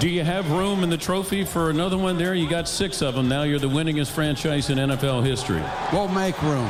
[0.00, 2.34] Do you have room in the trophy for another one there?
[2.34, 3.44] You got six of them now.
[3.44, 5.62] You're the winningest franchise in NFL history.
[5.92, 6.68] We'll make room.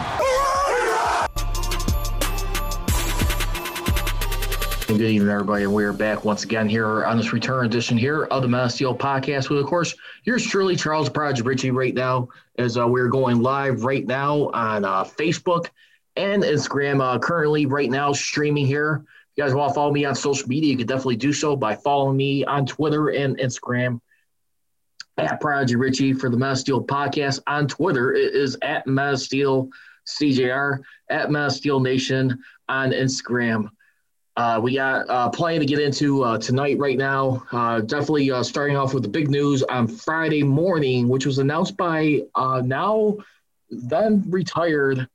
[4.86, 5.66] Good evening, everybody.
[5.66, 8.94] We're back once again here on this return edition here of the Men of Steel
[8.94, 9.48] Podcast.
[9.48, 9.94] With, of course,
[10.24, 12.28] yours truly, Charles Prodigy Richey, right now,
[12.58, 15.70] as uh, we're going live right now on uh, Facebook
[16.16, 17.02] and Instagram.
[17.02, 19.04] Uh, currently, right now, streaming here.
[19.36, 21.74] You guys want to follow me on social media, you can definitely do so by
[21.74, 24.00] following me on Twitter and Instagram
[25.16, 27.40] at Prodigy Richey for the Men of Steel Podcast.
[27.46, 29.68] On Twitter, it is at Mass Steel
[30.06, 33.70] CJR, at Mass Steel Nation on Instagram.
[34.36, 37.44] Uh, we got uh, plan to get into uh, tonight, right now.
[37.52, 41.76] Uh, definitely uh, starting off with the big news on Friday morning, which was announced
[41.76, 43.16] by uh, now
[43.70, 45.08] then retired,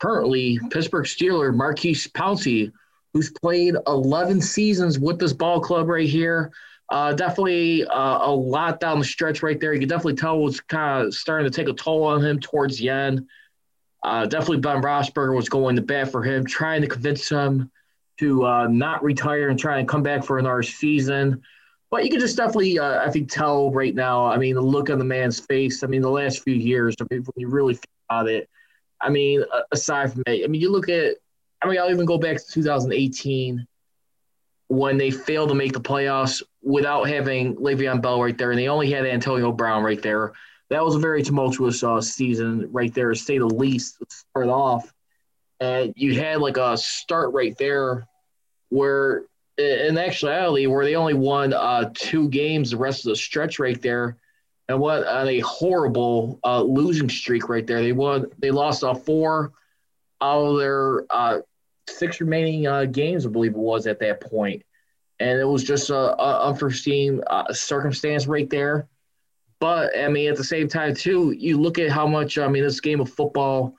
[0.00, 2.72] currently Pittsburgh Steeler Maurkice Pouncey,
[3.16, 6.52] who's played 11 seasons with this ball club right here.
[6.90, 9.72] definitely a lot down the stretch right there.
[9.72, 12.76] You can definitely tell what's kind of starting to take a toll on him towards
[12.76, 13.26] the end.
[14.04, 17.70] definitely Ben Roethlisberger was going to bat for him, trying to convince him
[18.18, 21.40] to uh, not retire and try and come back for another season.
[21.90, 24.26] But you can just definitely, uh, I think, tell right now.
[24.26, 25.82] I mean, the look on the man's face.
[25.82, 28.50] I mean, the last few years, I mean, when you really think about it,
[29.00, 31.16] I mean, aside from it, I mean, you look at,
[31.66, 33.66] I mean, I'll even go back to 2018
[34.68, 38.68] when they failed to make the playoffs without having Le'Veon Bell right there, and they
[38.68, 40.32] only had Antonio Brown right there.
[40.70, 43.98] That was a very tumultuous uh, season right there, to say the least.
[44.08, 44.92] Start off
[45.60, 48.06] and you had like a start right there
[48.68, 49.24] where
[49.58, 53.80] in actuality where they only won uh, two games the rest of the stretch right
[53.80, 54.16] there
[54.68, 58.94] and what on a horrible uh, losing streak right there they won they lost uh,
[58.94, 59.52] four
[60.20, 61.38] out of their uh,
[61.88, 64.62] six remaining uh, games i believe it was at that point
[65.18, 68.86] and it was just a, unforeseen uh, circumstance right there
[69.60, 72.62] but i mean at the same time too you look at how much i mean
[72.62, 73.76] this game of football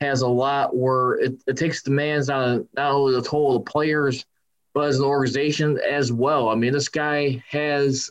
[0.00, 3.70] has a lot where it, it takes demands on not only the toll of the
[3.70, 4.24] players,
[4.74, 6.48] but as an organization as well.
[6.48, 8.10] I mean, this guy has,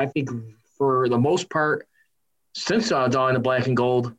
[0.00, 0.30] I think,
[0.78, 1.86] for the most part,
[2.54, 4.14] since uh, Dawn the Black and Gold,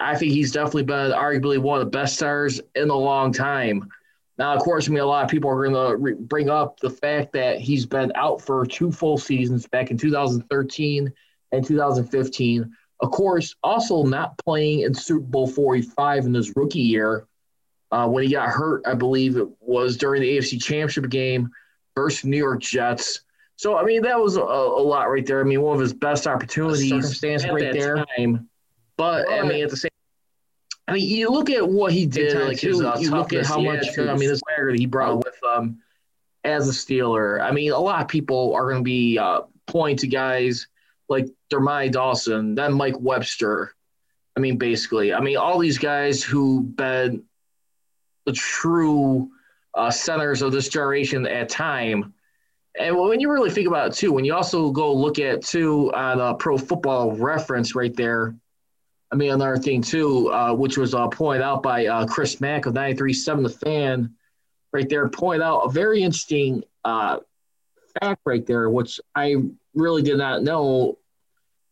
[0.00, 3.88] I think he's definitely been arguably one of the best stars in a long time.
[4.38, 6.80] Now, of course, I mean, a lot of people are going to re- bring up
[6.80, 11.12] the fact that he's been out for two full seasons back in 2013
[11.52, 17.26] and 2015 of course, also not playing in Super Bowl 45 in his rookie year
[17.90, 21.50] uh, when he got hurt, I believe it was during the AFC Championship game
[21.96, 23.22] versus New York Jets.
[23.56, 25.40] So, I mean, that was a, a lot right there.
[25.40, 28.04] I mean, one of his best opportunities circumstance right there.
[28.16, 28.48] Time.
[28.96, 29.89] But, I mean, at the same
[30.90, 33.60] I mean, you look at what he did, like his, uh, you look at how
[33.60, 35.78] much, I mean, the swagger that he brought with um,
[36.44, 37.40] as a Steeler.
[37.40, 40.66] I mean, a lot of people are going to be uh, pointing to guys–
[41.10, 43.74] like Dermontti Dawson, then Mike Webster.
[44.36, 47.24] I mean, basically, I mean, all these guys who been
[48.24, 49.28] the true
[49.74, 52.14] uh, centers of this generation at time.
[52.78, 55.92] And when you really think about it too, when you also go look at too
[55.92, 58.36] on a pro football reference right there,
[59.12, 62.66] I mean, another thing too, uh, which was uh, pointed out by uh, Chris Mack
[62.66, 64.14] of 93.7 The Fan,
[64.72, 67.18] right there, pointed out a very interesting uh,
[68.00, 69.36] fact right there, which I
[69.74, 70.98] really did not know.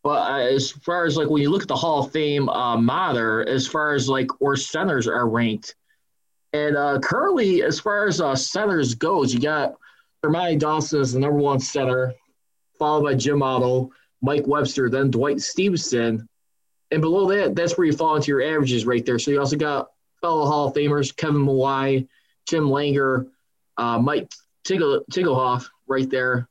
[0.02, 3.46] But as far as like when you look at the Hall of Fame uh, monitor,
[3.48, 5.76] as far as like where centers are ranked,
[6.52, 9.74] and uh, currently as far as uh, centers goes, you got
[10.24, 12.14] Dermontti Dawson as the number one center,
[12.78, 13.90] followed by Jim Otto,
[14.22, 16.28] Mike Webster, then Dwight Stephenson,
[16.90, 19.18] and below that, that's where you fall into your averages right there.
[19.18, 19.90] So you also got
[20.20, 22.08] fellow Hall of Famers Kevin Mawae,
[22.46, 23.28] Jim Langer,
[23.76, 24.30] uh, Mike
[24.64, 26.48] Tingelhoff right there.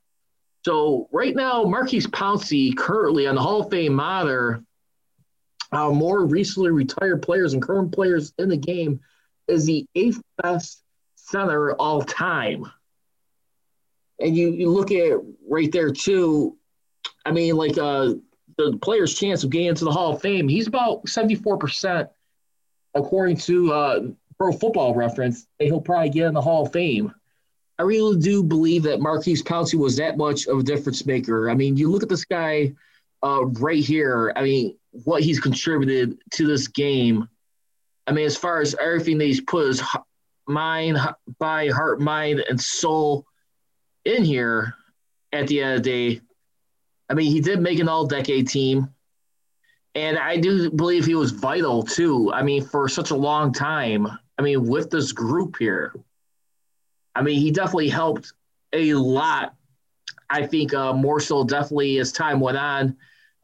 [0.64, 4.62] So right now, Maurkice Pouncey currently on the Hall of Fame monitor,
[5.72, 9.00] uh, more recently retired players and current players in the game,
[9.46, 10.82] is the eighth best
[11.16, 12.64] center all time.
[14.20, 15.18] And you, you look at
[15.48, 16.56] right there too.
[17.24, 18.14] I mean, like uh,
[18.58, 22.08] the player's chance of getting into the Hall of Fame, he's about 74%,
[22.94, 24.00] according to uh,
[24.36, 25.46] Pro Football Reference.
[25.58, 27.14] He'll probably get in the Hall of Fame.
[27.78, 31.48] I really do believe that Maurkice Pouncey was that much of a difference maker.
[31.48, 32.74] I mean, you look at this guy
[33.22, 34.32] uh, right here.
[34.34, 37.28] I mean, what he's contributed to this game.
[38.08, 39.82] I mean, as far as everything that he's put his
[40.48, 40.98] mind,
[41.38, 43.26] body, heart, mind, and soul
[44.04, 44.74] in here
[45.32, 46.20] at the end of the day.
[47.08, 48.88] I mean, he did make an all decade team.
[49.94, 52.32] And I do believe he was vital too.
[52.32, 54.06] I mean, for such a long time.
[54.38, 55.94] I mean, with this group here.
[57.14, 58.32] I mean, he definitely helped
[58.72, 59.54] a lot.
[60.30, 62.96] I think uh, more so definitely as time went on,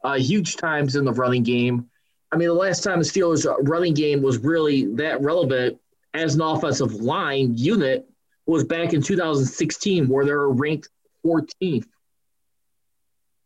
[0.03, 1.89] uh, huge times in the running game.
[2.31, 5.79] I mean, the last time the Steelers' running game was really that relevant
[6.13, 8.07] as an offensive line unit
[8.45, 10.89] was back in 2016, where they were ranked
[11.25, 11.87] 14th.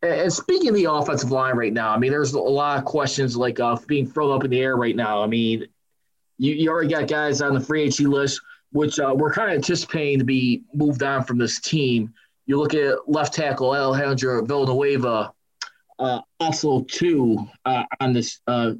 [0.02, 3.36] And speaking of the offensive line right now, I mean, there's a lot of questions
[3.36, 5.22] like uh, being thrown up in the air right now.
[5.22, 5.66] I mean,
[6.38, 8.40] you, you already got guys on the free agency list
[8.72, 12.12] which uh, we're kind of anticipating to be moved on from this team.
[12.46, 15.32] You look at left tackle Alejandro Villanueva,
[15.98, 18.72] uh, also too uh, on this uh,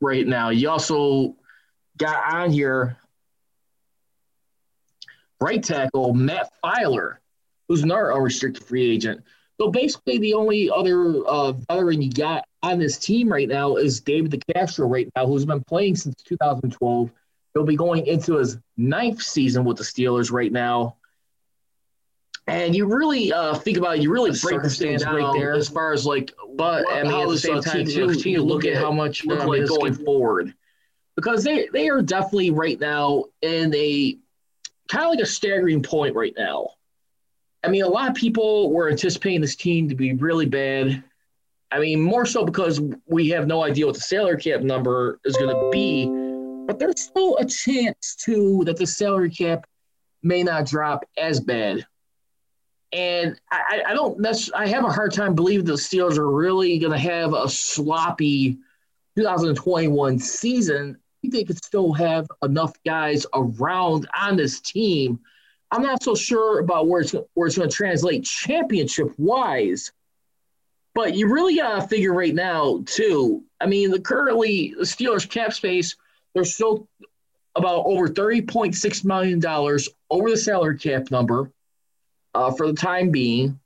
[0.00, 0.50] right now.
[0.50, 1.36] You also
[1.98, 2.96] got on here
[5.40, 7.16] right tackle Matt Feiler,
[7.68, 9.22] who's another unrestricted free agent.
[9.60, 14.00] So basically, the only other uh, veteran you got on this team right now is
[14.00, 17.10] David DeCastro right now, who's been playing since 2012
[17.56, 20.96] He'll be going into his ninth season with the Steelers right now.
[22.46, 25.66] And you really uh, think about it, you really break the stands right there as
[25.66, 28.76] far as like, but what, I mean, at the same time, too, you look at
[28.76, 30.52] how much look uh, like going forward
[31.14, 34.18] because they they are definitely right now in a
[34.88, 36.68] kind of like a staggering point right now.
[37.66, 41.02] I mean, a lot of people were anticipating this team to be really bad.
[41.72, 45.36] I mean, more so because we have no idea what the salary cap number is
[45.36, 46.06] going to be
[46.66, 49.66] but there's still a chance too that the salary cap
[50.22, 51.86] may not drop as bad.
[52.92, 54.24] And I, I don't
[54.54, 58.58] I have a hard time believing the Steelers are really going to have a sloppy
[59.16, 60.96] 2021 season.
[60.96, 65.20] I think they could still have enough guys around on this team.
[65.76, 69.92] I'm not so sure about where it's, where it's going to translate championship wise.
[70.94, 73.44] But you really got to figure right now, too.
[73.60, 75.96] I mean, the currently the Steelers cap space
[76.36, 76.86] they're still
[77.54, 79.42] about over $30.6 million
[80.10, 81.50] over the salary cap number
[82.34, 83.58] uh, for the time being.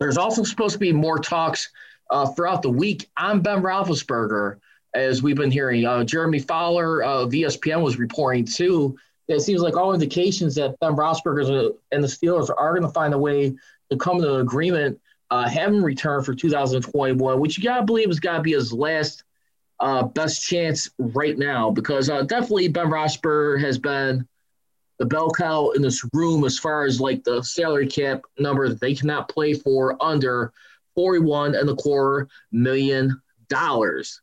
[0.00, 1.68] There's also supposed to be more talks
[2.08, 4.56] uh, throughout the week on Ben Roethlisberger,
[4.94, 5.84] as we've been hearing.
[5.84, 8.96] Uh, Jeremy Fowler of ESPN was reporting too.
[9.28, 13.12] It seems like all indications that Ben Roethlisberger and the Steelers are going to find
[13.12, 13.54] a way
[13.90, 14.98] to come to an agreement,
[15.30, 18.52] uh, have him return for 2021, which you got to believe has got to be
[18.52, 19.24] his last
[19.80, 24.26] uh, best chance right now because uh, definitely Ben Rosper has been
[24.98, 28.80] the bell cow in this room as far as like the salary cap number that
[28.80, 30.52] they cannot play for under
[30.96, 34.20] 41 and a quarter million dollars.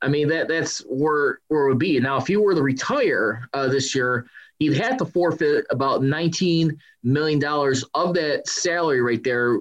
[0.00, 1.98] I mean that that's where where it would be.
[2.00, 4.26] Now, if he were to retire uh, this year,
[4.58, 9.58] he'd have to forfeit about 19 million dollars of that salary right there,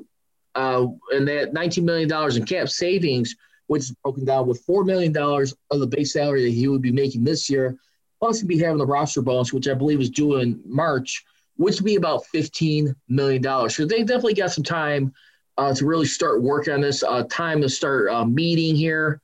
[0.56, 3.36] uh, and that 19 million dollars in cap savings
[3.68, 6.92] which is broken down with $4 million of the base salary that he would be
[6.92, 7.78] making this year,
[8.20, 11.24] plus he'd be having the roster bonus, which I believe is due in March,
[11.58, 13.70] which would be about $15 million.
[13.70, 15.14] So they definitely got some time
[15.58, 19.22] uh, to really start working on this, uh, time to start uh, meeting here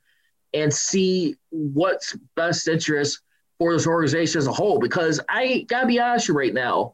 [0.54, 3.20] and see what's best interest
[3.58, 4.78] for this organization as a whole.
[4.78, 6.92] Because I got to be honest with you right now,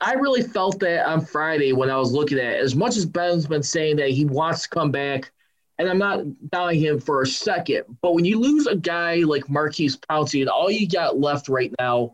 [0.00, 3.06] I really felt that on Friday when I was looking at it, as much as
[3.06, 5.32] Ben's been saying that he wants to come back
[5.78, 7.84] and I'm not doubting him for a second.
[8.00, 11.72] But when you lose a guy like Maurkice Pouncey, and all you got left right
[11.78, 12.12] now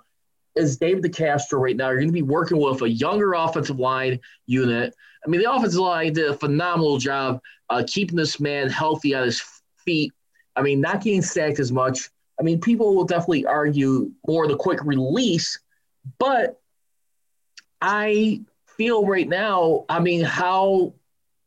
[0.56, 4.18] is David DeCastro right now, you're going to be working with a younger offensive line
[4.46, 4.94] unit.
[5.24, 9.24] I mean, the offensive line did a phenomenal job uh, keeping this man healthy on
[9.24, 9.42] his
[9.84, 10.12] feet.
[10.56, 12.10] I mean, not getting sacked as much.
[12.38, 15.58] I mean, people will definitely argue more the quick release,
[16.18, 16.60] but
[17.80, 20.94] I feel right now, I mean, how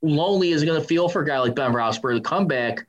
[0.01, 2.85] lonely is it going to feel for a guy like Ben Rossberg to come back,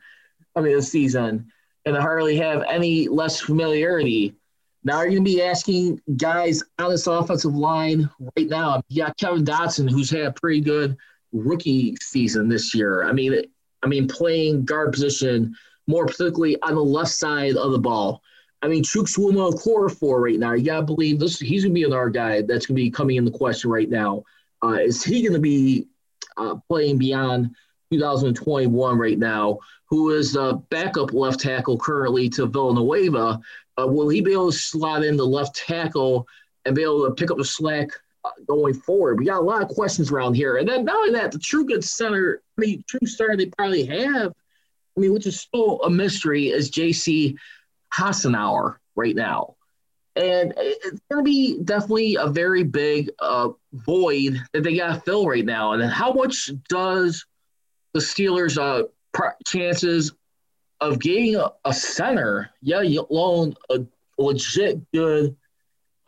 [0.54, 1.50] I mean, this season
[1.84, 4.34] and hardly have any less familiarity?
[4.84, 8.82] Now you're going to be asking guys on this offensive line right now.
[8.96, 10.96] Got Kevin Dotson, who's had a pretty good
[11.32, 13.02] rookie season this year.
[13.02, 13.42] I mean,
[13.82, 18.22] I mean, playing guard position more particularly on the left side of the ball.
[18.62, 20.52] I mean, Chukwuma for right now.
[20.54, 21.38] You gotta believe this.
[21.38, 24.24] He's gonna be another guy that's gonna be coming in the question right now.
[24.62, 25.86] Uh, is he gonna be
[26.36, 27.54] uh, playing beyond
[27.92, 33.40] 2021 right now, who is a backup left tackle currently to Villanueva.
[33.78, 36.26] Uh, will he be able to slot in the left tackle
[36.64, 37.90] and be able to pick up the slack
[38.46, 39.18] going forward.
[39.18, 40.56] We got a lot of questions around here.
[40.56, 43.84] And then not only that, the true good center, I mean, true star they probably
[43.86, 44.32] have,
[44.96, 47.36] I mean, which is still a mystery, is JC
[47.92, 49.56] Hassenauer right now.
[50.14, 55.00] And it's going to be definitely a very big uh, void that they got to
[55.00, 55.72] fill right now.
[55.72, 57.26] And how much does
[57.92, 58.86] the Steelers' uh,
[59.46, 60.12] chances
[60.80, 63.80] of getting a, a center, yeah, loan a
[64.18, 65.36] legit good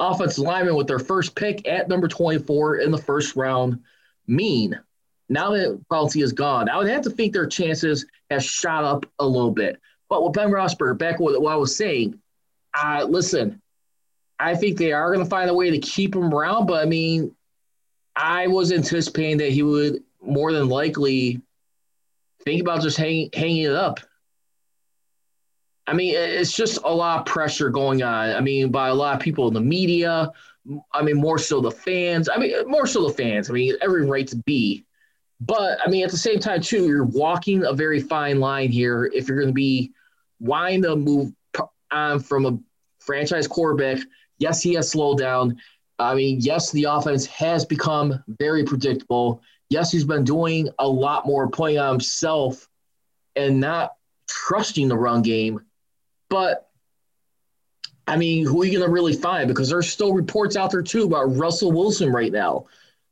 [0.00, 3.80] offensive lineman with their first pick at number 24 in the first round
[4.26, 4.78] mean?
[5.28, 9.06] Now that Pouncey is gone, I would have to think their chances have shot up
[9.18, 9.80] a little bit.
[10.08, 12.18] But with Ben Roethlisberger, back with what I was saying,
[12.74, 13.60] uh, listen,
[14.38, 16.66] I think they are going to find a way to keep him around.
[16.66, 17.34] But I mean,
[18.16, 21.42] I was anticipating that he would more than likely
[22.44, 24.00] think about just hang, hanging it up
[25.88, 28.36] I mean, it's just a lot of pressure going on.
[28.36, 30.30] I mean, by a lot of people in the media.
[30.92, 32.28] I mean, more so the fans.
[32.28, 33.48] I mean, more so the fans.
[33.48, 34.84] I mean, every right to be.
[35.40, 39.10] But I mean, at the same time, too, you're walking a very fine line here.
[39.14, 39.92] If you're going to be
[40.40, 41.32] wanting to move
[41.90, 42.58] on from a
[42.98, 43.98] franchise quarterback,
[44.38, 45.58] yes, he has slowed down.
[45.98, 49.42] I mean, yes, the offense has become very predictable.
[49.68, 52.68] Yes, he's been doing a lot more playing on himself
[53.36, 53.92] and not
[54.28, 55.60] trusting the run game.
[56.28, 56.68] But
[58.06, 59.48] I mean, who are you going to really find?
[59.48, 62.66] Because there's still reports out there too about Russell Wilson right now.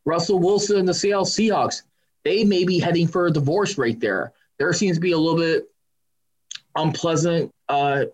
[0.04, 1.82] Russell Wilson and the Seattle Seahawks,
[2.26, 4.32] they may be heading for a divorce right there.
[4.58, 5.70] There seems to be a little bit
[6.74, 8.06] unpleasant, uh,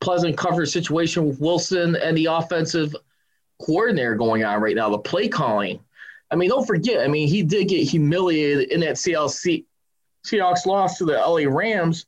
[0.00, 2.94] pleasant cover situation with Wilson and the offensive
[3.64, 4.90] coordinator going on right now.
[4.90, 5.78] The play calling.
[6.30, 7.04] I mean, don't forget.
[7.04, 9.64] I mean, he did get humiliated in that CLC
[10.26, 12.06] Seahawks loss to the LA Rams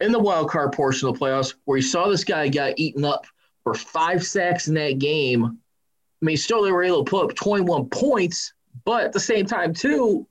[0.00, 3.04] in the wild card portion of the playoffs where he saw this guy got eaten
[3.04, 3.26] up
[3.64, 5.44] for five sacks in that game.
[5.44, 8.52] I mean, still they were able to put up 21 points,
[8.84, 10.26] but at the same time, too,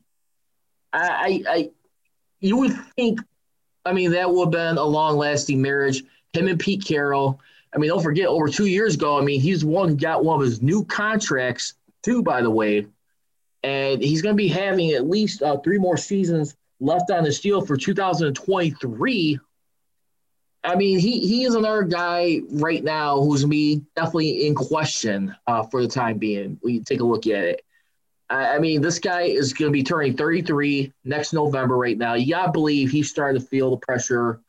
[0.91, 1.71] I, I,
[2.39, 3.19] you would think,
[3.85, 6.03] I mean, that would have been a long lasting marriage.
[6.33, 7.39] Him and Pete Carroll.
[7.73, 10.45] I mean, don't forget, over two years ago, I mean, he's one got one of
[10.45, 11.73] his new contracts,
[12.03, 12.87] too, by the way.
[13.63, 17.39] And he's going to be having at least uh, three more seasons left on his
[17.39, 19.39] deal for 2023
[20.63, 25.63] I mean, he he is another guy right now who's me definitely in question uh,
[25.63, 26.57] for the time being.
[26.63, 27.65] We take a look at it.
[28.33, 31.77] I, I mean, this guy is going to be turning 33 next November.
[31.77, 34.39] Right now, you gotta believe he's starting to feel the pressure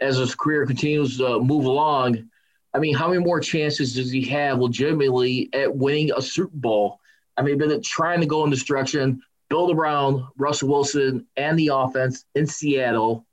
[0.00, 2.28] as his career continues to move along.
[2.74, 7.00] I mean, how many more chances does he have legitimately at winning a Super Bowl?
[7.36, 11.68] I mean, been trying to go in this direction, build around Russell Wilson and the
[11.68, 13.24] offense in Seattle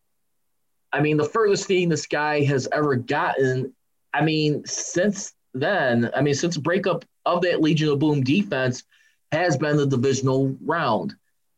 [0.96, 3.74] I mean, the furthest thing this guy has ever gotten,
[4.14, 8.86] I mean, since then, I mean, since breakup of that Legion of Boom defense
[9.32, 11.16] has been the divisional round.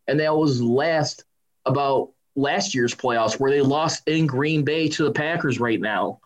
[0.08, 1.26] And that was last
[1.66, 6.20] about last year's playoffs where they lost in Green Bay to the Packers right now.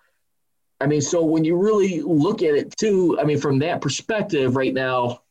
[0.80, 4.56] I mean, so when you really look at it too, I mean, from that perspective
[4.56, 5.22] right now,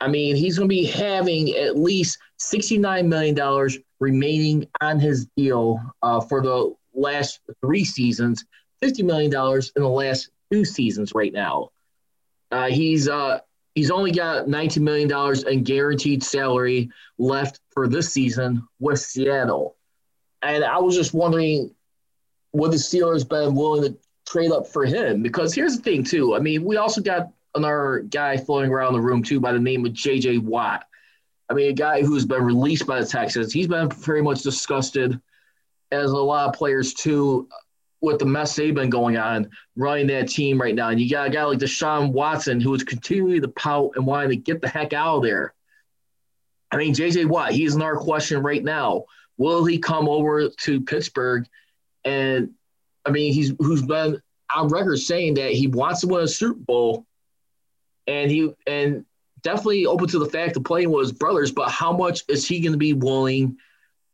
[0.00, 5.80] I mean, he's going to be having at least $69 million remaining on his deal
[6.02, 8.44] uh, for the last three seasons,
[8.82, 9.32] $50 million
[9.76, 11.70] in the last two seasons right now.
[12.50, 13.40] Uh, he's uh,
[13.74, 19.76] he's only got $19 million in guaranteed salary left for this season with Seattle.
[20.42, 21.74] And I was just wondering,
[22.52, 25.22] would the Steelers been willing to trade up for him?
[25.22, 26.34] Because here's the thing, too.
[26.34, 29.86] I mean, we also got another guy floating around the room, too, by the name
[29.86, 30.38] of J.J.
[30.38, 30.86] Watt.
[31.50, 33.52] I mean, a guy who's been released by the Texans.
[33.52, 35.20] He's been very much disgusted–
[35.94, 37.48] as a lot of players too
[38.04, 40.88] with the mess they've been going on running that team right now.
[40.88, 44.30] And you got a guy like Deshaun Watson who is continuing to pout and wanting
[44.30, 45.54] to get the heck out of there.
[46.70, 49.04] I mean, JJ Watt, he's another question right now.
[49.36, 51.46] Will he come over to Pittsburgh?
[52.04, 52.50] And
[53.04, 54.20] I mean, he's who's been
[54.54, 57.06] on record saying that he wants to win a Super Bowl,
[58.06, 59.04] and he and
[59.42, 61.52] definitely open to the fact of playing with his brothers.
[61.52, 63.56] But how much is he going to be willing?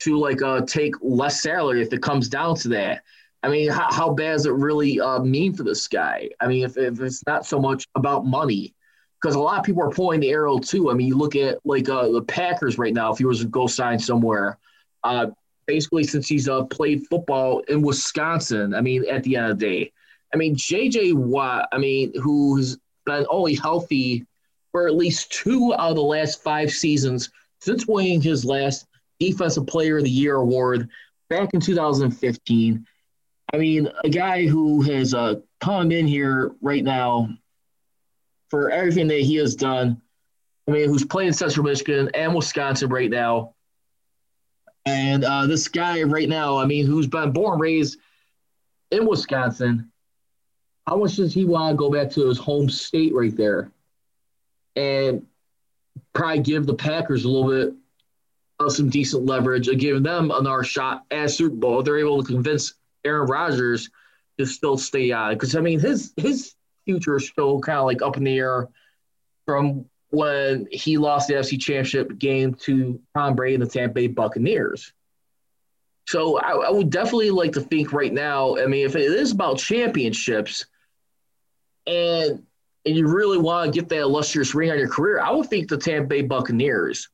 [0.01, 3.03] to like uh, take less salary if it comes down to that.
[3.43, 6.29] I mean, how, how bad does it really uh, mean for this guy?
[6.41, 8.75] I mean, if, if it's not so much about money,
[9.21, 10.91] because a lot of people are pulling the arrow too.
[10.91, 13.13] I mean, you look at like uh, the Packers right now.
[13.13, 14.59] If he was to go sign somewhere,
[15.05, 15.27] uh,
[15.67, 19.67] basically since he's uh, played football in Wisconsin, I mean, at the end of the
[19.67, 19.93] day,
[20.33, 21.13] I mean, J.J.
[21.13, 24.27] Watt, I mean, who's been only healthy
[24.73, 27.31] for at least two out of the last five seasons
[27.61, 28.87] since winning his last
[29.19, 30.89] Defensive Player of the Year award
[31.29, 32.87] back in 2015.
[33.53, 37.29] I mean, a guy who has uh, come in here right now
[38.49, 40.01] for everything that he has done
[40.71, 43.55] I mean, who's playing Central Michigan and Wisconsin right now.
[44.87, 47.99] And uh, this guy right now, I mean, who's been born raised
[48.93, 49.91] in Wisconsin,
[50.87, 53.73] how much does he want to go back to his home state right there?
[54.77, 55.27] And
[56.13, 57.75] probably give the Packers a little bit
[58.61, 61.83] of some decent leverage and giving them another shot at Super Bowl.
[61.83, 63.91] They're able to convince Aaron Rodgers
[64.39, 65.35] to still stay on.
[65.35, 66.55] Because I mean his his
[66.85, 68.69] future is still kind of like up in the air
[69.47, 74.07] from when he lost the NFC Championship game to Tom Brady and the Tampa Bay
[74.09, 74.93] Buccaneers.
[76.07, 78.57] So I, I, would definitely like to think right now.
[78.57, 80.67] I mean, if it is about championships,
[81.87, 82.43] and
[82.85, 85.69] and you really want to get that illustrious ring on your career, I would think
[85.69, 87.09] the Tampa Bay Buccaneers.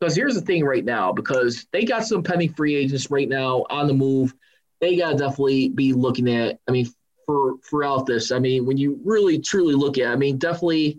[0.00, 3.64] Because here's the thing right now, because they got some pending free agents right now
[3.70, 4.34] on the move.
[4.82, 6.58] They got to definitely be looking at.
[6.68, 6.88] I mean,
[7.24, 10.98] for throughout this, I mean, when you really truly look at, I mean, definitely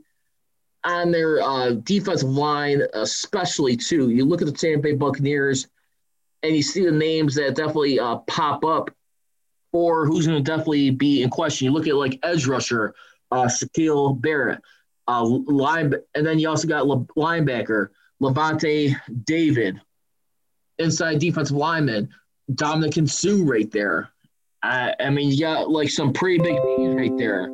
[0.85, 4.09] on their uh, defensive line, especially too.
[4.09, 5.67] You look at the Tampa Bay Buccaneers,
[6.43, 8.89] and you see the names that definitely uh, pop up,
[9.73, 11.65] or who's going to definitely be in question.
[11.65, 12.95] You look at like edge rusher,
[13.31, 14.61] uh, Shaquil Barrett,
[15.09, 17.89] uh, line, and then you also got le- linebacker
[18.21, 19.81] Lavonte David,
[20.79, 22.09] inside defensive lineman
[22.51, 24.09] Ndamukong Suh right there.
[24.61, 27.45] I, I mean, you got like some pretty big names right there.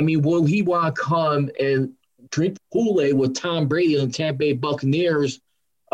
[0.00, 1.92] I mean, will he want to come and
[2.30, 5.40] drink Kool Aid with Tom Brady and the Tampa Bay Buccaneers?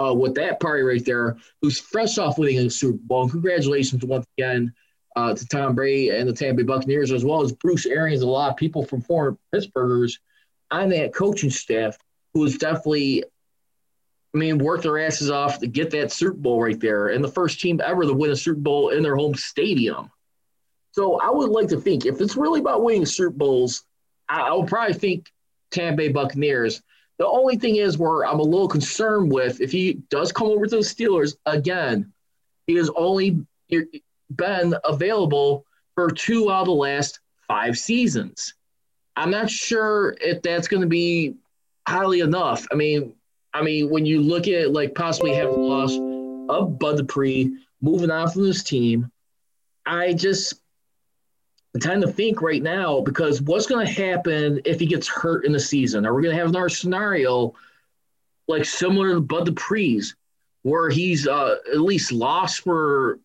[0.01, 3.23] Uh, with that party right there, who's fresh off winning a Super Bowl.
[3.23, 4.73] And congratulations once again
[5.17, 8.27] uh, to Tom Brady and the Tampa Bay Buccaneers, as well as Bruce Arians, a
[8.29, 10.13] lot of people from former Pittsburghers
[10.71, 11.99] on that coaching staff
[12.33, 13.25] who is definitely,
[14.39, 17.29] I mean, work their asses off to get that Super Bowl right there, and the
[17.29, 20.13] first team ever to win a Super Bowl in their home stadium.
[20.93, 23.83] So I would like to think if it's really about winning Super Bowls,
[24.29, 25.33] I, I would probably think
[25.73, 26.83] Tampa Bay Buccaneers.
[27.19, 30.67] The only thing is where I'm a little concerned with if he does come over
[30.67, 32.13] to the Steelers again,
[32.69, 33.45] he has only
[34.31, 35.65] been available
[35.97, 38.55] for two out of the last five seasons.
[39.17, 41.35] I'm not sure if that's going to be
[41.89, 42.69] highly enough.
[42.71, 43.15] I mean,
[43.55, 45.99] I mean, when you look at like possibly having lost
[46.49, 49.11] of Bud Dupree moving on from this team,
[49.87, 50.61] I just
[51.81, 55.53] tend to think right now because what's going to happen if he gets hurt in
[55.53, 56.07] the season?
[56.07, 57.55] Are we going to have another scenario
[58.49, 60.17] like similar to Bud Dupree's,
[60.63, 63.19] where he's uh, at least lost for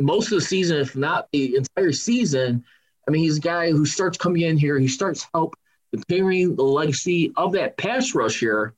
[0.00, 2.64] most of the season, if not the entire season?
[3.06, 4.78] I mean, he's a guy who starts coming in here.
[4.78, 5.56] He starts help
[5.92, 8.74] continuing the legacy of that pass rush here.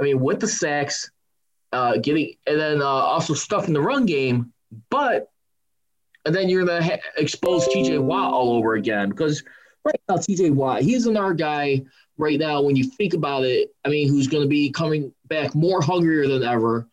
[0.00, 1.10] I mean, with the sacks,
[1.72, 4.52] uh, getting and then uh, also stuff in the run game,
[4.90, 5.30] but
[6.24, 9.44] and then you're to ha- expose TJ Watt all over again because
[9.84, 11.82] right now TJ Watt, he's another guy
[12.18, 13.74] right now when you think about it.
[13.84, 16.88] I mean, who's to be coming back more hungrier than ever.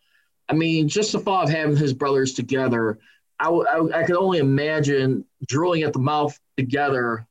[0.48, 2.98] I mean, just the thought of having his brothers together,
[3.40, 7.26] I, w- I, w- I could only imagine drilling at the mouth together.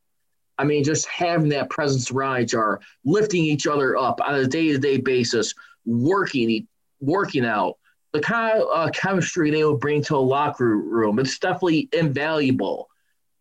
[0.57, 4.47] I mean, just having that presence around each other, lifting each other up on a
[4.47, 5.53] day to day basis,
[5.85, 6.67] working,
[6.99, 7.77] working out
[8.13, 11.19] the kind of uh, chemistry they would bring to a locker room.
[11.19, 12.89] It's definitely invaluable.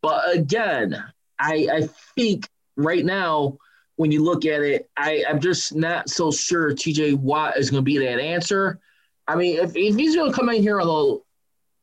[0.01, 1.03] But again,
[1.39, 3.59] I, I think right now,
[3.97, 7.83] when you look at it, I, I'm just not so sure TJ Watt is going
[7.83, 8.81] to be that answer.
[9.29, 10.81] I mean, if, if he's going to come in here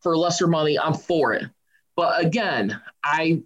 [0.02, 1.46] for lesser money, I'm for it.
[2.00, 3.42] But again, I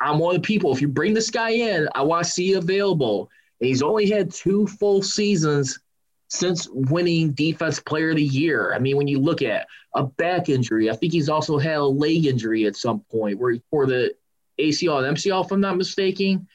[0.00, 0.72] I'm one of the people.
[0.72, 3.30] If you bring this guy in, I want to see available.
[3.60, 5.78] And he's only had two full seasons
[6.26, 8.74] since winning Defense Player of the Year.
[8.74, 11.84] I mean, when you look at a back injury, I think he's also had a
[11.84, 14.12] leg injury at some point where for the
[14.58, 16.48] ACL and MCL, if I'm not mistaken.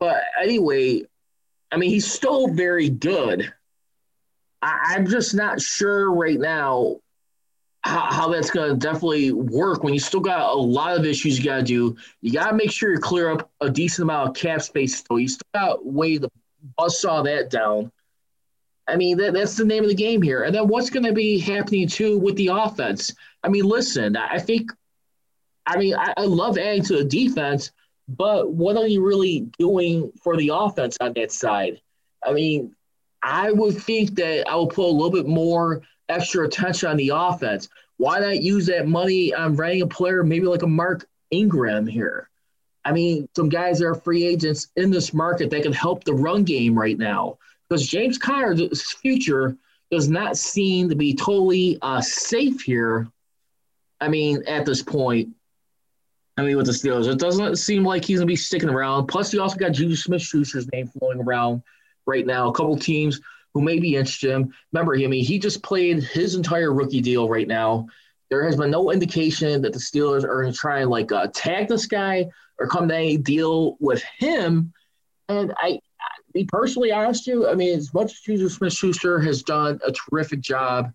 [0.00, 1.02] But anyway,
[1.70, 3.52] I mean, he's still very good.
[4.62, 7.00] I, am just not sure right now
[7.82, 11.38] how, how that's going to definitely work when you still got a lot of issues
[11.38, 11.96] you got to do.
[12.20, 15.16] You got to make sure you clear up a decent amount of cap space So
[15.16, 16.28] You still got way to
[16.76, 17.90] bust all that down.
[18.88, 20.44] I mean, that, that's the name of the game here.
[20.44, 23.14] And then what's going to be happening too with the offense?
[23.44, 24.72] I mean, listen, I think,
[25.66, 27.70] I mean, I, I love adding to the defense,
[28.08, 31.80] but what are you really doing for the offense on that side?
[32.26, 32.74] I mean,
[33.22, 37.12] I would think that I would put a little bit more extra attention on the
[37.14, 37.68] offense.
[37.96, 42.28] Why not use that money on renting a player, maybe like a Mark Ingram here?
[42.84, 46.14] I mean, some guys that are free agents in this market that can help the
[46.14, 49.56] run game right now because James Conner's future
[49.90, 53.08] does not seem to be totally uh, safe here.
[54.00, 55.30] I mean, at this point,
[56.36, 59.06] I mean, with the Steelers, it doesn't seem like he's gonna be sticking around.
[59.06, 61.62] Plus, you also got Juju Smith-Schuster's name flowing around
[62.06, 62.48] right now.
[62.48, 63.20] A couple teams
[63.58, 64.54] who may be interested in him.
[64.72, 67.88] Remember, I mean, he just played his entire rookie deal right now.
[68.30, 71.26] There has been no indication that the Steelers are going to try and like uh,
[71.34, 72.28] tag this guy
[72.60, 74.72] or come to any deal with him.
[75.28, 75.80] And I,
[76.34, 79.90] me personally, honest you, I mean, as much as Juju Smith Schuster has done a
[79.90, 80.92] terrific job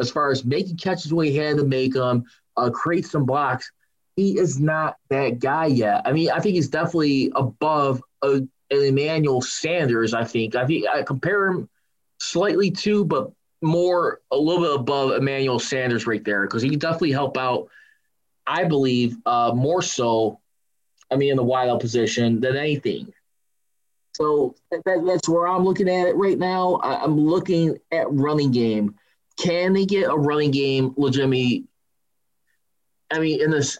[0.00, 2.24] as far as making catches when he had to make them,
[2.56, 3.70] uh, create some blocks,
[4.16, 6.02] he is not that guy yet.
[6.06, 10.12] I mean, I think he's definitely above a, an Emmanuel Sanders.
[10.12, 11.69] I think I think I compare him
[12.20, 13.30] slightly too, but
[13.62, 17.68] more a little bit above Emmanuel Sanders right there because he definitely help out.
[18.46, 20.40] I believe uh, more so.
[21.10, 23.12] I mean, in the wideout position than anything.
[24.12, 26.74] So that, that's where I'm looking at it right now.
[26.76, 28.94] I, am looking at running game.
[29.38, 31.64] Can they get a running game legitimately?
[33.10, 33.78] I mean, in this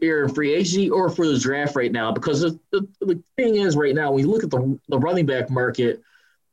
[0.00, 3.56] you're in free agency or for the draft right now because the, the, the, thing
[3.56, 6.00] is right now when you look at the, the running back market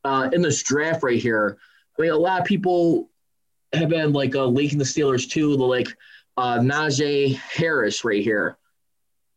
[0.05, 1.57] uh, in this draft right here
[1.97, 3.09] i mean a lot of people
[3.73, 5.87] have been like uh, the steelers to the like
[6.37, 8.57] uh, najee harris right here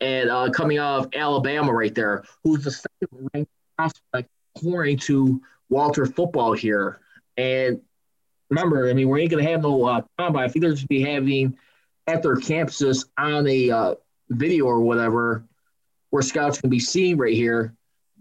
[0.00, 5.40] and uh, coming out of alabama right there who's the second ranked prospect according to
[5.68, 7.00] walter football here
[7.36, 7.80] and
[8.50, 11.02] remember i mean we ain't to have no uh, combine i think they're just be
[11.02, 11.56] having–
[12.08, 13.94] at their campuses on a uh,
[14.30, 15.44] video or whatever
[16.10, 17.74] where scouts can be seen right here.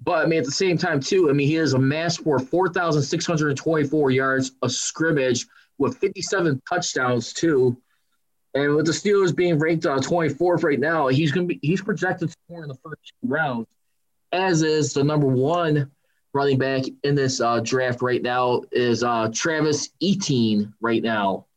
[0.03, 4.11] But I mean, at the same time, too, I mean, he has amassed for 4,624
[4.11, 5.45] yards of scrimmage
[5.77, 7.77] with 57 touchdowns, too.
[8.53, 11.59] And with the Steelers being ranked on uh, 24th right now, he's going to be
[11.61, 13.67] he's projected to score in the first two rounds,
[14.31, 15.91] as is the number one
[16.33, 21.47] running back in this uh, draft right now is uh, Travis Etienne right now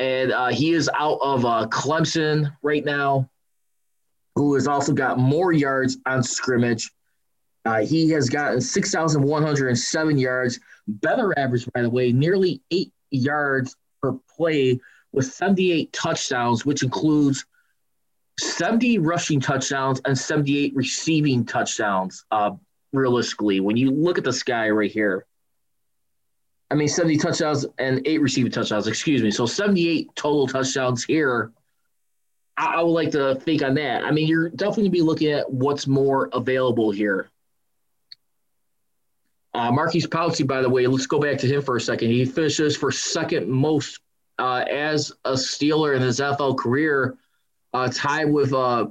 [0.00, 3.28] and uh, he is out of uh, Clemson right now,
[4.34, 6.90] who has also got more yards on scrimmage.
[7.64, 14.14] Uh, he has gotten 6,107 yards, better average, by the way, nearly eight yards per
[14.34, 14.80] play
[15.12, 17.44] with 78 touchdowns, which includes
[18.38, 22.52] 70 rushing touchdowns and 78 receiving touchdowns, uh,
[22.92, 23.60] realistically.
[23.60, 25.26] When you look at this guy right here,
[26.70, 29.30] I mean, 70 touchdowns and eight receiving touchdowns, excuse me.
[29.30, 31.52] So 78 total touchdowns here.
[32.56, 34.04] I, I would like to think on that.
[34.04, 37.28] I mean, you're definitely be looking at what's more available here.
[39.52, 42.10] Uh, Maurkice Pouncey, by the way, let's go back to him for a second.
[42.10, 44.00] He finishes for second most
[44.38, 47.16] uh, as a Steeler in his NFL career,
[47.74, 48.86] uh, tied with uh,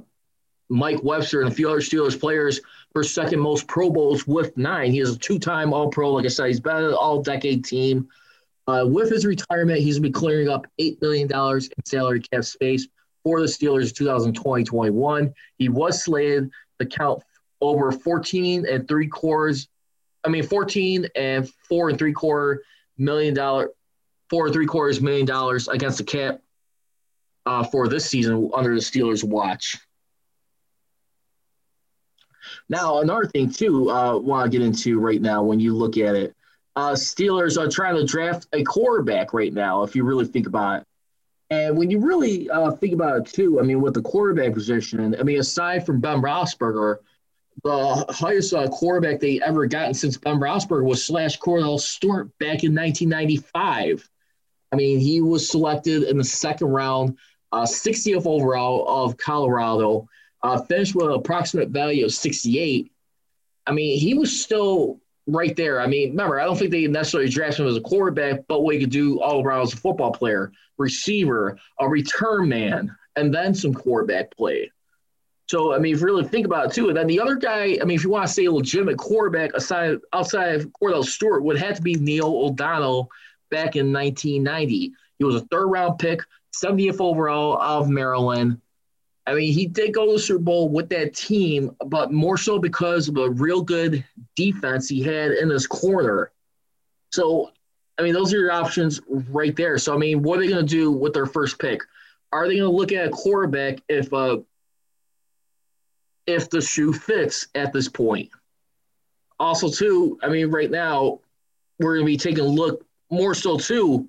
[0.68, 2.60] Mike Webster and a few other Steelers players
[2.92, 4.92] for second most Pro Bowls with nine.
[4.92, 6.12] He is a two-time All-Pro.
[6.12, 8.08] Like I said, he's been an all-decade team.
[8.66, 12.44] Uh, with his retirement, he's going to be clearing up $8 million in salary cap
[12.44, 12.86] space
[13.24, 15.32] for the Steelers in 2020-21.
[15.58, 17.22] He was slated to count
[17.60, 19.68] over 14 and three quarters,
[20.24, 22.62] I mean 14 and four and three quarter
[22.98, 23.70] million dollar,
[24.28, 26.40] four and three quarters million dollars against the cap
[27.46, 29.76] uh, for this season under the Steelers' watch.
[32.68, 36.14] Now, another thing too, uh, want to get into right now when you look at
[36.14, 36.34] it,
[36.76, 39.82] uh, Steelers are trying to draft a quarterback right now.
[39.82, 40.86] If you really think about it,
[41.50, 45.16] and when you really uh, think about it too, I mean, with the quarterback position,
[45.18, 46.98] I mean, aside from Ben Roethlisberger,
[47.62, 52.64] the highest uh, quarterback they ever gotten since Ben Roethlisberger was slash Kordell Stewart back
[52.64, 54.08] in 1995.
[54.72, 57.18] I mean, he was selected in the second round,
[57.52, 60.08] uh, 60th overall of Colorado
[60.42, 62.92] uh, finished with an approximate value of 68.
[63.66, 65.80] I mean, he was still right there.
[65.80, 68.74] I mean, remember, I don't think they necessarily drafted him as a quarterback, but what
[68.74, 73.54] he could do all around as a football player, receiver, a return man, and then
[73.54, 74.70] some quarterback play.
[75.50, 77.76] So, I mean, if you really think about it too, and then the other guy,
[77.82, 81.58] I mean, if you want to say legitimate quarterback aside outside of Kordell Stewart, would
[81.58, 83.10] have to be Neil O'Donnell
[83.50, 84.92] back in 1990.
[85.18, 86.20] He was a third round pick,
[86.54, 88.60] 70th overall of Maryland.
[89.26, 92.60] I mean, he did go to the Super Bowl with that team, but more so
[92.60, 94.04] because of a real good
[94.36, 96.30] defense he had in his corner.
[97.10, 97.50] So,
[97.98, 99.78] I mean, those are your options right there.
[99.78, 101.80] So, I mean, what are they going to do with their first pick?
[102.30, 104.36] Are they going to look at a quarterback if uh,
[106.30, 108.30] if the shoe fits at this point?
[109.38, 111.20] Also, too, I mean, right now
[111.78, 114.08] we're going to be taking a look more so too.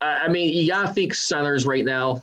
[0.00, 2.22] I mean, to think centers right now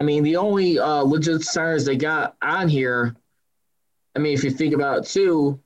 [0.00, 3.16] I mean, the only uh, legit centers they got on here,
[4.14, 5.60] I mean, if you think about it too,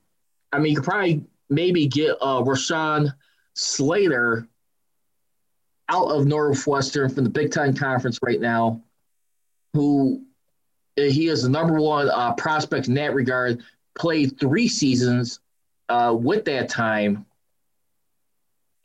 [0.51, 3.13] I mean, you could probably maybe get uh, Rashawn
[3.55, 4.47] Slater
[5.89, 8.81] out of Northwestern from the Big Ten Conference right now,
[9.73, 10.23] who
[11.07, 13.63] he is the number one uh, prospect in that regard,
[13.97, 15.39] played three seasons
[15.89, 17.25] uh, with that time.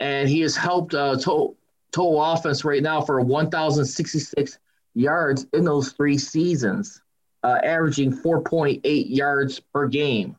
[0.01, 1.57] and he has helped uh, total,
[1.93, 4.59] total offense right now for 1,066
[4.95, 7.03] yards in those three seasons,
[7.43, 10.37] uh, averaging 4.8 yards per game.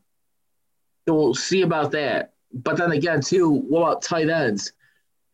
[1.08, 2.34] So we'll see about that.
[2.54, 4.74] But then again, too, what about tight ends?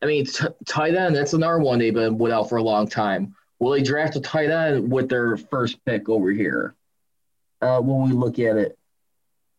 [0.01, 3.35] I mean, t- tight end, that's another one they've been without for a long time.
[3.61, 6.73] Will they draft a tight end with their first pick over here
[7.61, 8.75] uh, when we look at it?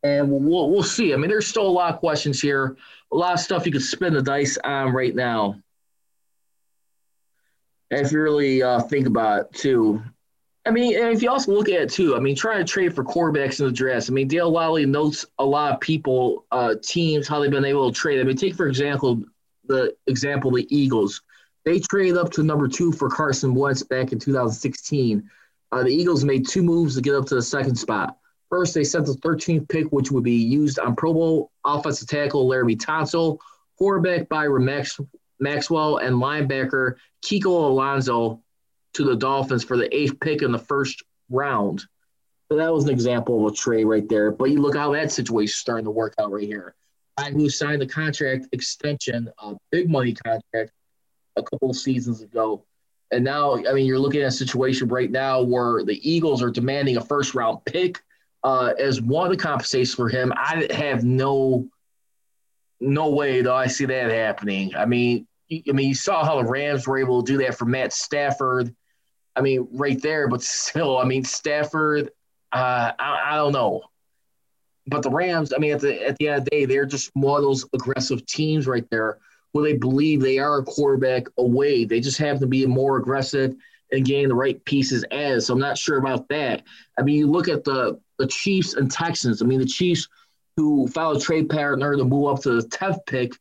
[0.03, 1.15] And we'll, we'll see.
[1.15, 2.77] I mean, there's still a lot of questions here,
[3.13, 5.61] a lot of stuff you could spin the dice on right now.
[7.93, 10.03] If you really uh, think about it, too.
[10.67, 12.97] I mean, and if you also look at it, too, I mean, trying to trade
[12.97, 14.11] for quarterbacks in the draft.
[14.11, 17.93] I mean, Dale Lolley notes a lot of people, uh, teams, how they've been able
[17.93, 18.19] to trade.
[18.19, 19.23] I mean, take, for example,
[19.69, 21.23] the example, the Eagles.
[21.65, 25.31] They traded up to number two for Carson Wentz back in 2016.
[25.71, 28.19] Uh, the Eagles made two moves to get up to the second spot.
[28.51, 32.49] First, they sent the 13th pick, which would be used on Pro Bowl offensive tackle
[32.49, 33.39] Laremy Tunsil,
[33.79, 35.01] quarterback Byron Max,
[35.41, 38.43] Maxwell, and linebacker Kiko Alonso
[38.95, 41.83] to the Dolphins for the eighth pick in the first round.
[42.51, 44.31] So that was an example of a trade right there.
[44.31, 46.75] But you look how that situation is starting to work out right here.
[47.17, 50.73] I who signed the contract extension, a big money contract,
[51.37, 52.65] a couple of seasons ago.
[53.11, 56.51] And now, I mean, you're looking at a situation right now where the Eagles are
[56.51, 58.03] demanding a first round pick
[58.43, 60.33] uh, as one of the compensations for him.
[60.35, 61.69] I have no
[62.81, 64.75] no way though I see that happening.
[64.75, 67.67] I mean, I mean, you saw how the Rams were able to do that for
[67.67, 68.75] Matt Stafford.
[69.37, 72.11] I mean, right there, but still, I mean, Stafford.
[72.51, 73.83] Uh, I, I don't know,
[74.87, 75.53] but the Rams.
[75.55, 77.67] I mean, at the at the end of the day, they're just one of those
[77.73, 79.19] aggressive teams right there
[79.53, 81.85] where they believe they are a quarterback away.
[81.85, 83.55] They just have to be more aggressive
[83.93, 85.47] and gain the right pieces as.
[85.47, 86.63] So I'm not sure about that.
[86.99, 89.43] I mean, you look at the the Chiefs and Texans.
[89.43, 90.09] I mean, the Chiefs
[90.57, 93.33] who a trade partner to move up to the 10th pick,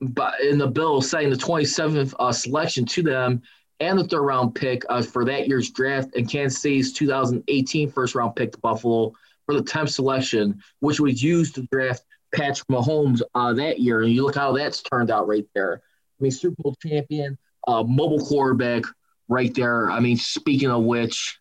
[0.00, 3.42] but in the bill setting the 27th uh, selection to them
[3.80, 8.14] and the third round pick uh, for that year's draft and Kansas City's 2018 first
[8.14, 9.12] round pick to Buffalo
[9.46, 14.02] for the 10th selection, which was used to draft Patrick Mahomes uh, that year.
[14.02, 15.82] And you look how that's turned out right there.
[15.84, 18.84] I mean, Super Bowl champion, uh, mobile quarterback
[19.28, 19.90] right there.
[19.90, 21.38] I mean, speaking of which,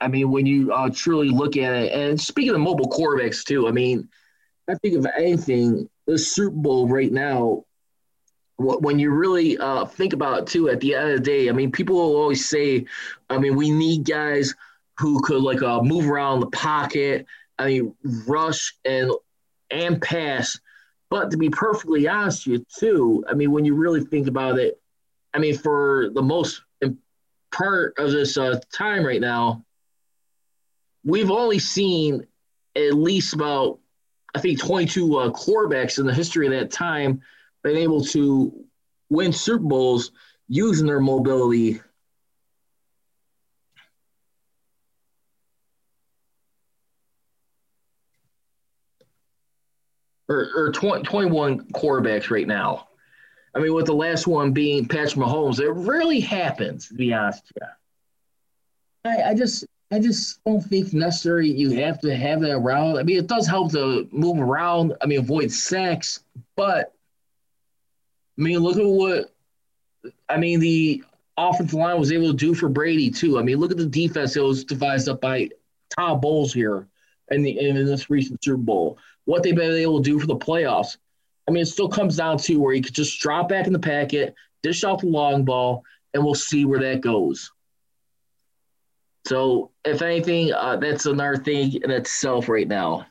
[0.00, 3.68] I mean, when you uh, truly look at it, and speaking of mobile quarterbacks too,
[3.68, 4.08] I mean,
[4.68, 7.64] I think of anything, the Super Bowl right now,
[8.58, 11.52] when you really uh, think about it too, at the end of the day, I
[11.52, 12.86] mean, people will always say,
[13.30, 14.54] I mean, we need guys
[14.98, 17.26] who could like uh, move around the pocket.
[17.58, 17.94] I mean,
[18.26, 19.12] rush and
[19.70, 20.58] and pass.
[21.10, 24.58] But to be perfectly honest with you, too, I mean, when you really think about
[24.58, 24.80] it,
[25.32, 26.62] I mean, for the most
[27.50, 29.64] part of this uh, time right now,
[31.04, 32.26] we've only seen
[32.76, 33.78] at least about,
[34.34, 37.22] I think, 22 uh, quarterbacks in the history of that time
[37.62, 38.64] been able to
[39.08, 40.12] win Super Bowls
[40.48, 41.80] using their mobility
[50.28, 52.88] or, or 20, 21 quarterbacks right now.
[53.54, 57.50] I mean, with the last one being Patrick Mahomes, it rarely happens, to be honest.
[59.04, 62.98] I, I just I just don't think necessary you have to have that around.
[62.98, 64.94] I mean, it does help to move around.
[65.00, 66.20] I mean, avoid sacks,
[66.56, 66.92] but
[68.38, 69.32] I mean, look at what
[70.28, 70.60] I mean.
[70.60, 71.02] The
[71.38, 73.38] offensive line was able to do for Brady too.
[73.38, 75.48] I mean, look at the defense that was devised up by
[75.96, 76.86] Todd Bowles here
[77.30, 80.34] in the in this recent Super Bowl what they've been able to do for the
[80.34, 80.96] playoffs.
[81.46, 83.78] I mean, it still comes down to where you could just drop back in the
[83.78, 87.52] packet, dish off the long ball, and we'll see where that goes.
[89.26, 93.04] So, if anything, uh, that's another thing in itself right now.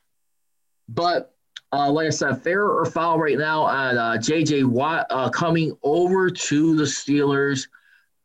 [0.89, 1.35] But
[1.71, 4.63] uh, like I said, fair or foul right now on uh, J.J.
[4.63, 7.67] Watt uh, coming over to the Steelers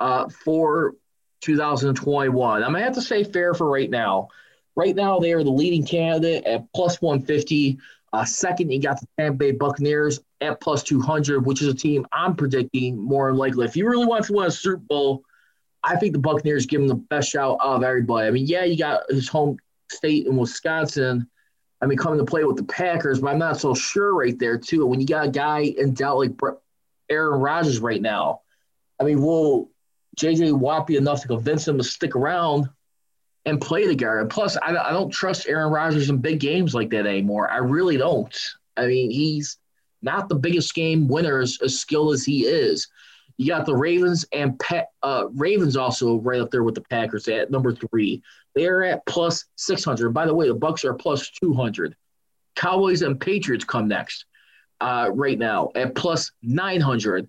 [0.00, 0.94] uh, for
[1.42, 2.62] 2021.
[2.62, 4.28] I'm gonna have to say fair for right now.
[4.74, 7.78] Right now, they are the leading candidate at plus 150.
[8.12, 12.06] Uh, second, you got the Tampa Bay Buccaneers at plus 200, which is a team
[12.12, 13.66] I'm predicting more likely.
[13.66, 15.24] If you really want to win a Super Bowl,
[15.84, 18.28] I think the Buccaneers give him the best shot of everybody.
[18.28, 19.56] I mean, yeah, you got his home
[19.90, 21.28] state in Wisconsin.
[21.80, 24.56] I mean, coming to play with the Packers, but I'm not so sure right there,
[24.56, 24.86] too.
[24.86, 26.30] When you got a guy in doubt like
[27.10, 28.42] Aaron Rodgers right now,
[29.00, 29.70] I mean, will
[30.16, 32.68] JJ Watt be enough to convince him to stick around?
[33.44, 34.30] And play the guard.
[34.30, 37.50] Plus, I, I don't trust Aaron Rodgers in big games like that anymore.
[37.50, 38.36] I really don't.
[38.76, 39.58] I mean, he's
[40.02, 42.88] not the biggest game winner as, skilled as he is.
[43.38, 47.28] You got the Ravens and Pat, uh, Ravens also right up there with the Packers
[47.28, 48.22] at number three.
[48.54, 50.10] They're at plus 600.
[50.10, 51.96] By the way, the Bucks are plus 200.
[52.54, 54.26] Cowboys and Patriots come next.
[54.80, 57.28] uh, right now at plus 900.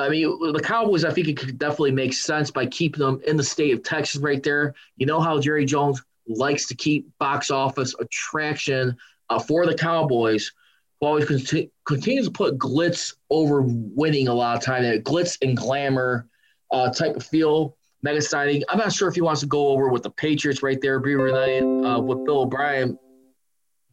[0.00, 3.36] I mean, the Cowboys, I think it could definitely make sense by keeping them in
[3.36, 4.74] the state of Texas right there.
[4.96, 8.96] You know how Jerry Jones likes to keep box office attraction
[9.28, 10.52] uh, for the Cowboys.
[11.00, 14.82] Who always conti- continues to put glitz over winning a lot of time.
[14.82, 16.28] That glitz and glamour
[16.70, 17.76] uh, type of feel.
[18.02, 18.62] Mega signing.
[18.68, 21.14] I'm not sure if he wants to go over with the Patriots right there, be
[21.14, 22.98] reunited uh, with Bill O'Brien.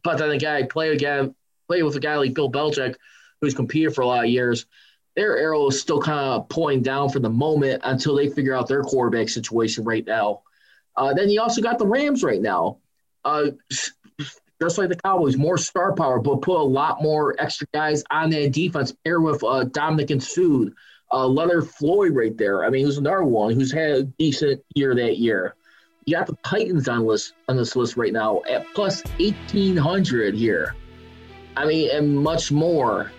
[0.02, 1.34] But then the guy play again,
[1.66, 2.94] play with a guy like Bill Belichick,
[3.40, 4.66] who's competed for a lot of years.
[5.18, 8.68] Their arrow is still kind of pointing down for the moment until they figure out
[8.68, 10.42] their quarterback situation right now.
[10.96, 12.78] Uh, then you also got the Rams right now.
[13.24, 13.50] Uh,
[14.62, 18.30] just like the Cowboys, more star power, but put a lot more extra guys on
[18.30, 20.66] that defense, pair with uh, and Suh,
[21.10, 22.64] uh, Floyd right there.
[22.64, 25.56] I mean, who's another one who's had a decent year that year.
[26.04, 30.36] You got the Titans on list on this list right now at plus eighteen hundred
[30.36, 30.76] here.
[31.56, 33.10] I mean, and much more.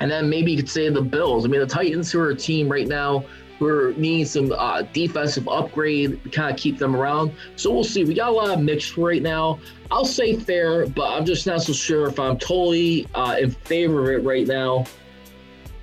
[0.00, 1.44] And then maybe you could say the Bills.
[1.44, 3.24] I mean, the Titans, who are a team right now
[3.58, 7.32] who are needing some uh, defensive upgrade, to kind of keep them around.
[7.56, 8.04] So we'll see.
[8.04, 9.58] We got a lot of mixed right now.
[9.90, 14.14] I'll say fair, but I'm just not so sure if I'm totally uh, in favor
[14.14, 14.84] of it right now.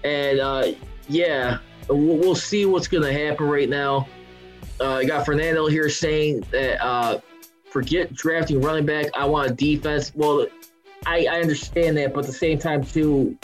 [0.03, 0.71] And uh,
[1.09, 1.57] yeah,
[1.89, 4.07] we'll, we'll, see what's going to happen right now.
[4.79, 7.19] Uh, I got Fernando here saying that uh,
[7.65, 9.07] forget drafting running back.
[9.15, 10.13] I want a defense.
[10.15, 10.47] Well,
[11.05, 13.37] I, I understand that, but at the same time, too,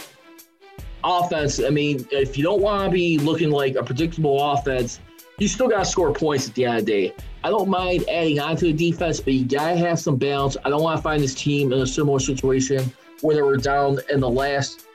[1.04, 5.00] offense, I mean, if you don't want to be looking like a predictable offense,
[5.38, 7.16] you still got to score points at the end of the day.
[7.44, 10.58] I don't mind adding on to the defense, but you got to have some balance.
[10.64, 14.00] I don't want to find this team in a similar situation where they were down
[14.12, 14.86] in the last,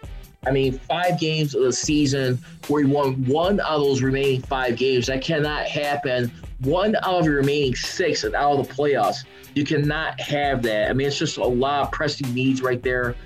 [0.46, 2.38] I mean, five games of the season
[2.68, 5.06] where you won one of those remaining five games.
[5.06, 6.30] That cannot happen.
[6.60, 9.24] One out of your remaining six and out of the playoffs.
[9.54, 10.90] You cannot have that.
[10.90, 13.16] I mean, it's just a lot of pressing needs right there.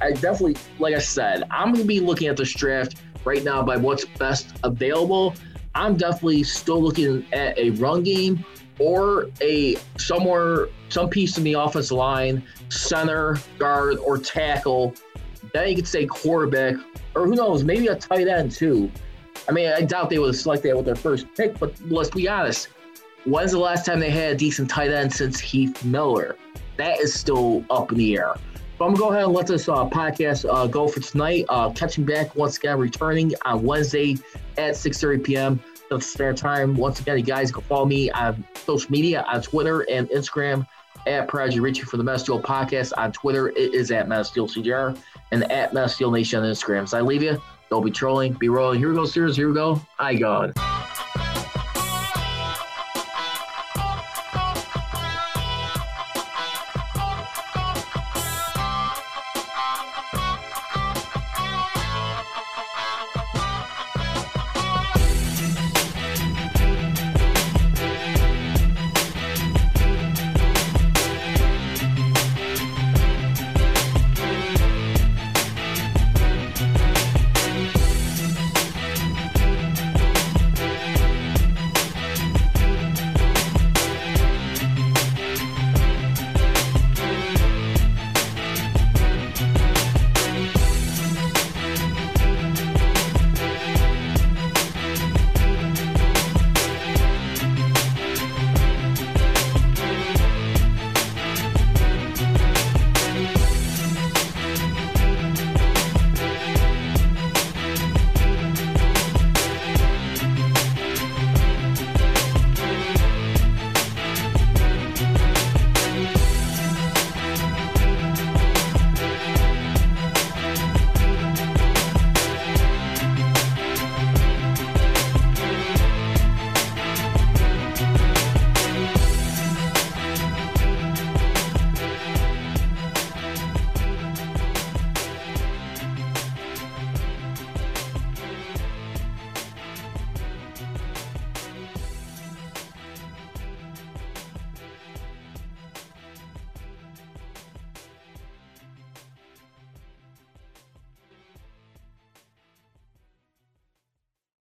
[0.00, 3.62] I definitely, like I said, I'm going to be looking at this draft right now
[3.62, 5.34] by what's best available.
[5.74, 8.44] I'm definitely still looking at a run game
[8.78, 14.94] or a somewhere, some piece in the offensive line, center, guard, or tackle.
[15.52, 16.74] Then you could say quarterback,
[17.14, 18.90] or who knows, maybe a tight end too.
[19.48, 22.28] I mean, I doubt they would select that with their first pick, but let's be
[22.28, 22.68] honest.
[23.24, 26.36] When's the last time they had a decent tight end since Heath Miller?
[26.76, 28.34] That is still up in the air.
[28.78, 31.46] So I'm gonna go ahead and let this uh, podcast uh, go for tonight.
[31.48, 34.16] Uh, catching back once again, returning on Wednesday
[34.56, 35.60] at 6:30 p.m.
[35.90, 36.76] That's spare time.
[36.76, 40.64] Once again, you guys can follow me on social media on Twitter and Instagram
[41.08, 42.92] at Prodigy Richey for the Men of Steel Podcast.
[42.96, 44.96] On Twitter, it is at Men of Steel CJR
[45.32, 46.88] and at Men of Steel Nation on Instagram.
[46.88, 47.42] So I leave you.
[47.70, 48.78] Don't be trolling, be rolling.
[48.78, 49.34] Here we go, Steelers.
[49.34, 49.80] Here we go.
[49.98, 50.52] I gone.